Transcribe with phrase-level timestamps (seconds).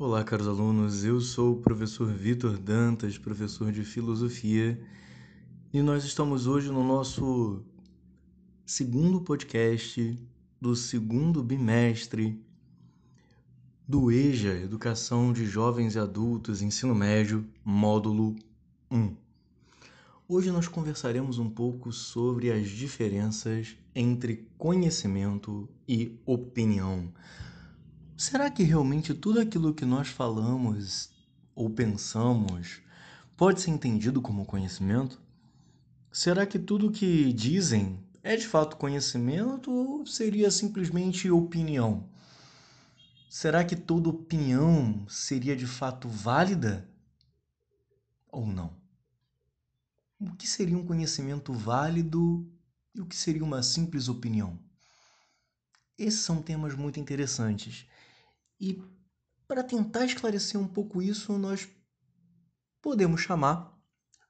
[0.00, 1.02] Olá, caros alunos.
[1.04, 4.80] Eu sou o professor Vitor Dantas, professor de filosofia,
[5.72, 7.64] e nós estamos hoje no nosso
[8.64, 10.16] segundo podcast
[10.60, 12.40] do segundo bimestre
[13.88, 18.36] do EJA, Educação de Jovens e Adultos, Ensino Médio, módulo
[18.88, 19.16] 1.
[20.28, 27.12] Hoje nós conversaremos um pouco sobre as diferenças entre conhecimento e opinião.
[28.18, 31.08] Será que realmente tudo aquilo que nós falamos
[31.54, 32.80] ou pensamos
[33.36, 35.22] pode ser entendido como conhecimento?
[36.10, 42.08] Será que tudo que dizem é de fato conhecimento ou seria simplesmente opinião?
[43.30, 46.88] Será que toda opinião seria de fato válida
[48.32, 48.74] ou não?
[50.20, 52.50] O que seria um conhecimento válido
[52.92, 54.58] e o que seria uma simples opinião?
[55.96, 57.86] Esses são temas muito interessantes
[58.60, 58.82] e
[59.46, 61.68] para tentar esclarecer um pouco isso, nós
[62.82, 63.76] podemos chamar,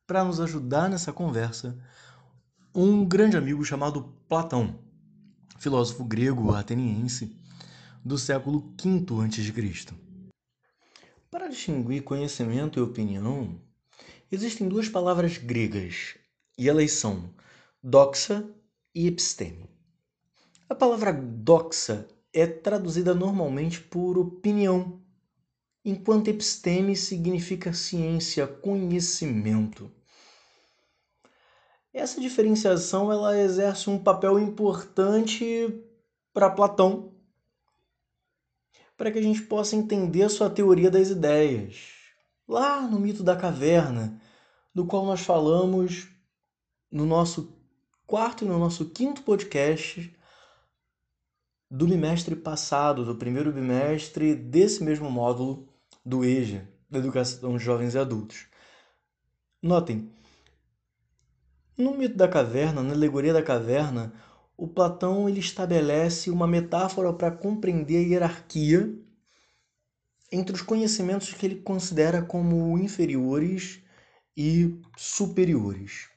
[0.06, 1.78] para nos ajudar nessa conversa,
[2.74, 4.78] um grande amigo chamado Platão,
[5.58, 7.36] filósofo grego ateniense
[8.04, 9.94] do século V a.C.
[11.30, 13.60] Para distinguir conhecimento e opinião,
[14.30, 16.16] existem duas palavras gregas,
[16.56, 17.34] e elas são
[17.82, 18.48] doxa
[18.94, 19.68] e episteme.
[20.68, 25.00] A palavra doxa é traduzida normalmente por opinião,
[25.84, 29.90] enquanto episteme significa ciência, conhecimento.
[31.92, 35.82] Essa diferenciação ela exerce um papel importante
[36.32, 37.14] para Platão,
[38.96, 41.94] para que a gente possa entender sua teoria das ideias.
[42.46, 44.20] Lá no mito da caverna,
[44.74, 46.08] do qual nós falamos
[46.90, 47.56] no nosso
[48.06, 50.14] quarto e no nosso quinto podcast,
[51.70, 55.68] do bimestre passado, do primeiro bimestre desse mesmo módulo
[56.04, 58.46] do EJA, da Educação de Jovens e Adultos.
[59.62, 60.10] Notem,
[61.76, 64.12] no mito da caverna, na alegoria da caverna,
[64.56, 68.92] o Platão ele estabelece uma metáfora para compreender a hierarquia
[70.32, 73.80] entre os conhecimentos que ele considera como inferiores
[74.36, 76.08] e superiores.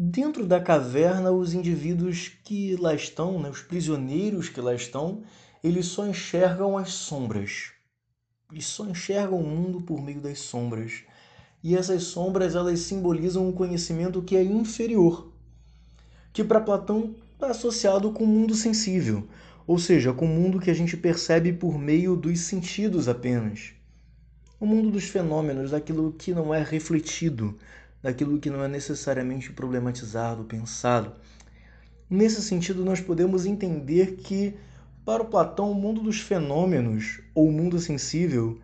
[0.00, 5.24] Dentro da caverna, os indivíduos que lá estão, né, os prisioneiros que lá estão,
[5.62, 7.72] eles só enxergam as sombras.
[8.52, 11.02] Eles só enxergam o mundo por meio das sombras.
[11.64, 15.32] E essas sombras elas simbolizam um conhecimento que é inferior,
[16.32, 19.26] que para Platão está associado com o mundo sensível,
[19.66, 23.72] ou seja, com o mundo que a gente percebe por meio dos sentidos apenas.
[24.60, 27.58] O mundo dos fenômenos, daquilo que não é refletido,
[28.02, 31.12] daquilo que não é necessariamente problematizado, pensado.
[32.08, 34.56] Nesse sentido, nós podemos entender que,
[35.04, 38.58] para o Platão, o mundo dos fenômenos, ou mundo sensível,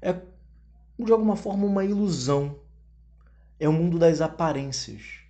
[0.00, 0.14] é
[0.98, 2.56] de alguma forma uma ilusão.
[3.58, 5.20] É o mundo das aparências.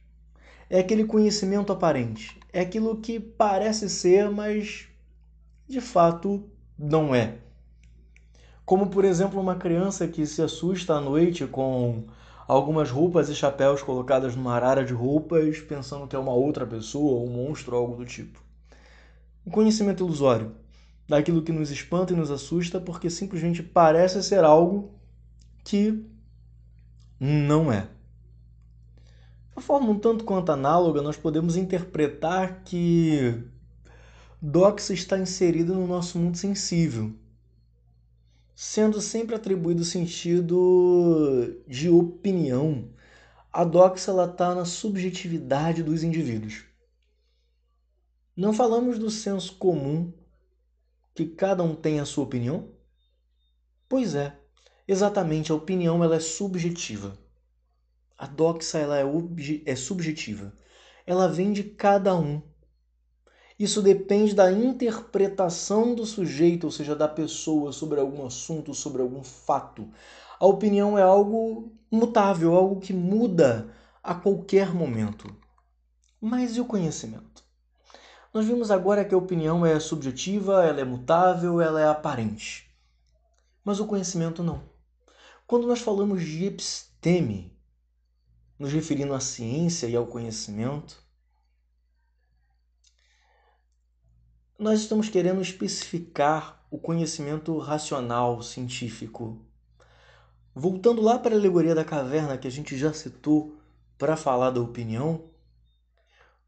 [0.68, 2.38] É aquele conhecimento aparente.
[2.52, 4.88] É aquilo que parece ser, mas
[5.68, 7.38] de fato não é.
[8.64, 12.04] Como, por exemplo, uma criança que se assusta à noite com
[12.46, 17.22] algumas roupas e chapéus colocadas numa arara de roupas, pensando que é uma outra pessoa,
[17.22, 18.40] um monstro algo do tipo.
[19.44, 20.54] O conhecimento ilusório
[21.08, 24.94] daquilo que nos espanta e nos assusta porque simplesmente parece ser algo
[25.64, 26.04] que
[27.18, 27.88] não é.
[29.56, 33.42] De forma um tanto quanto análoga, nós podemos interpretar que
[34.40, 37.14] Doxa está inserido no nosso mundo sensível
[38.58, 42.90] sendo sempre atribuído o sentido de opinião,
[43.52, 46.64] a doxa está na subjetividade dos indivíduos.
[48.34, 50.10] Não falamos do senso comum,
[51.14, 52.70] que cada um tem a sua opinião?
[53.86, 54.34] Pois é,
[54.88, 57.18] exatamente, a opinião ela é subjetiva.
[58.16, 59.04] A doxa ela é,
[59.66, 60.54] é subjetiva.
[61.06, 62.40] Ela vem de cada um
[63.58, 69.24] isso depende da interpretação do sujeito, ou seja, da pessoa sobre algum assunto, sobre algum
[69.24, 69.88] fato.
[70.38, 75.34] A opinião é algo mutável, algo que muda a qualquer momento.
[76.20, 77.42] Mas e o conhecimento?
[78.32, 82.70] Nós vimos agora que a opinião é subjetiva, ela é mutável, ela é aparente.
[83.64, 84.60] Mas o conhecimento não.
[85.46, 87.56] Quando nós falamos de episteme,
[88.58, 91.05] nos referindo à ciência e ao conhecimento,
[94.58, 99.38] nós estamos querendo especificar o conhecimento racional, científico.
[100.54, 103.56] Voltando lá para a alegoria da caverna que a gente já citou
[103.98, 105.24] para falar da opinião,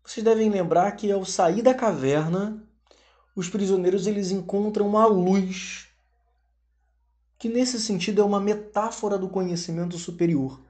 [0.02, 2.62] vocês devem lembrar que ao sair da caverna,
[3.36, 5.88] os prisioneiros eles encontram a luz
[7.38, 10.60] que nesse sentido é uma metáfora do conhecimento superior.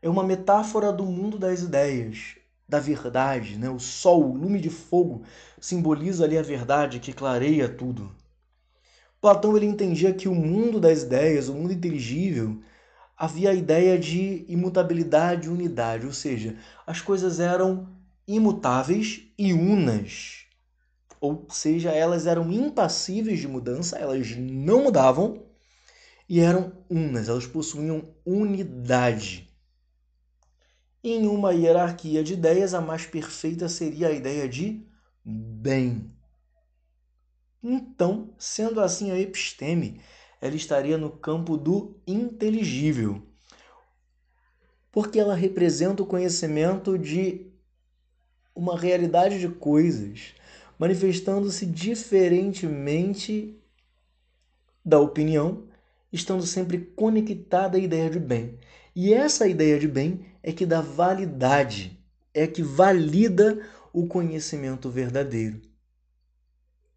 [0.00, 2.36] É uma metáfora do mundo das ideias,
[2.68, 3.70] da verdade, né?
[3.70, 5.22] O sol, o lume de fogo,
[5.60, 8.14] simboliza ali a verdade que clareia tudo.
[9.20, 12.60] Platão ele entendia que o mundo das ideias, o mundo inteligível,
[13.16, 17.88] havia a ideia de imutabilidade e unidade, ou seja, as coisas eram
[18.28, 20.44] imutáveis e unas.
[21.20, 25.42] Ou seja, elas eram impassíveis de mudança, elas não mudavam
[26.28, 29.45] e eram unas, elas possuíam unidade.
[31.08, 34.84] Em uma hierarquia de ideias, a mais perfeita seria a ideia de
[35.24, 36.12] bem.
[37.62, 40.00] Então, sendo assim a episteme,
[40.40, 43.22] ela estaria no campo do inteligível,
[44.90, 47.52] porque ela representa o conhecimento de
[48.52, 50.34] uma realidade de coisas,
[50.76, 53.56] manifestando-se diferentemente
[54.84, 55.68] da opinião,
[56.12, 58.58] estando sempre conectada à ideia de bem.
[58.98, 62.02] E essa ideia de bem é que dá validade,
[62.32, 63.60] é que valida
[63.92, 65.60] o conhecimento verdadeiro,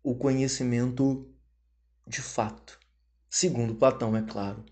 [0.02, 1.30] o conhecimento
[2.08, 2.80] de fato,
[3.30, 4.64] segundo Platão, é claro.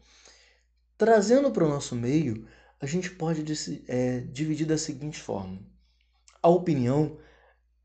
[0.98, 2.48] Trazendo para o nosso meio,
[2.80, 3.44] a gente pode
[3.90, 5.60] é, dividir da seguinte forma:
[6.42, 7.18] a opinião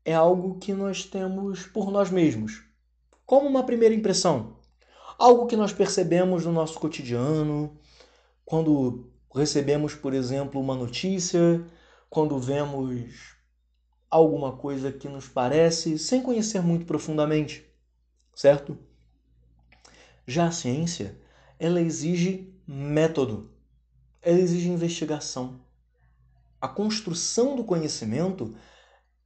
[0.05, 2.63] é algo que nós temos por nós mesmos,
[3.25, 4.57] como uma primeira impressão,
[5.19, 7.77] algo que nós percebemos no nosso cotidiano,
[8.45, 11.65] quando recebemos, por exemplo, uma notícia,
[12.09, 13.35] quando vemos
[14.09, 17.65] alguma coisa que nos parece sem conhecer muito profundamente,
[18.35, 18.77] certo?
[20.27, 21.19] Já a ciência,
[21.57, 23.51] ela exige método,
[24.21, 25.59] ela exige investigação.
[26.61, 28.55] A construção do conhecimento,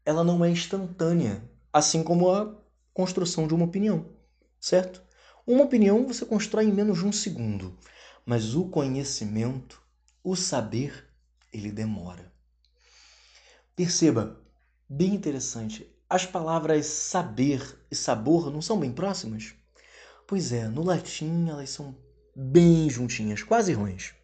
[0.06, 2.56] ela não é instantânea, assim como a
[2.94, 4.09] construção de uma opinião,
[4.59, 5.04] certo?
[5.45, 7.77] Uma opinião você constrói em menos de um segundo,
[8.25, 9.86] mas o conhecimento
[10.30, 11.08] o saber,
[11.54, 12.30] ele demora.
[13.74, 14.38] Perceba,
[14.90, 19.56] bem interessante, as palavras saber e sabor não são bem próximas?
[20.28, 21.96] Pois é, no latim elas são
[22.36, 24.16] bem juntinhas, quase ruins.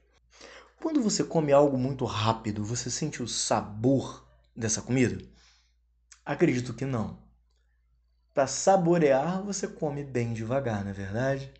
[0.82, 5.24] Quando você come algo muito rápido, você sente o sabor dessa comida?
[6.26, 7.18] Acredito que não.
[8.34, 11.54] Para saborear, você come bem devagar, não é verdade?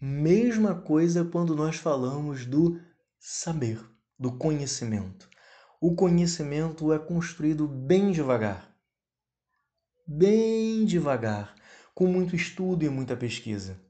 [0.00, 2.80] Mesma coisa quando nós falamos do
[3.24, 3.80] saber,
[4.18, 5.30] do conhecimento.
[5.80, 8.76] O conhecimento é construído bem devagar.
[10.04, 11.54] Bem devagar,
[11.94, 13.80] com muito estudo e muita pesquisa.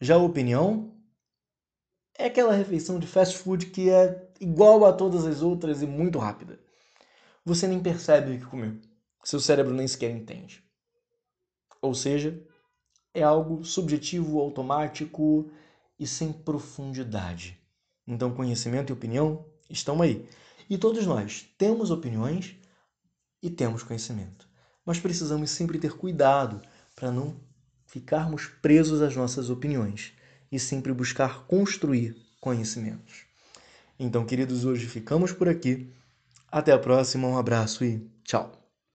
[0.00, 0.92] Já a opinião
[2.18, 6.18] é aquela refeição de fast food que é igual a todas as outras e muito
[6.18, 6.58] rápida.
[7.44, 8.80] Você nem percebe o que comeu.
[9.22, 10.64] Seu cérebro nem sequer entende.
[11.80, 12.44] Ou seja,
[13.14, 15.48] é algo subjetivo, automático
[15.96, 17.63] e sem profundidade.
[18.06, 20.26] Então, conhecimento e opinião estão aí.
[20.68, 22.56] E todos nós temos opiniões
[23.42, 24.48] e temos conhecimento.
[24.84, 26.60] Mas precisamos sempre ter cuidado
[26.94, 27.36] para não
[27.86, 30.12] ficarmos presos às nossas opiniões
[30.50, 33.24] e sempre buscar construir conhecimentos.
[33.98, 35.92] Então, queridos, hoje ficamos por aqui.
[36.50, 38.63] Até a próxima, um abraço e tchau!